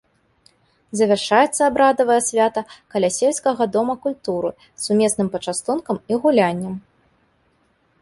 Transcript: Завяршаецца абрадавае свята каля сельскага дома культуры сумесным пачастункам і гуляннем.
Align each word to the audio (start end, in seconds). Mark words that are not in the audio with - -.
Завяршаецца 1.01 1.59
абрадавае 1.65 2.15
свята 2.29 2.63
каля 2.95 3.09
сельскага 3.19 3.63
дома 3.77 3.93
культуры 4.09 4.51
сумесным 4.89 5.27
пачастункам 5.37 6.05
і 6.15 6.23
гуляннем. 6.25 6.75